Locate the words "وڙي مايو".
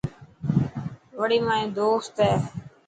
1.19-1.67